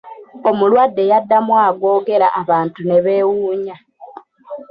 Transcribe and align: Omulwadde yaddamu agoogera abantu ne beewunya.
Omulwadde 0.49 1.03
yaddamu 1.11 1.53
agoogera 1.67 2.27
abantu 2.41 2.79
ne 2.83 2.97
beewunya. 3.05 3.75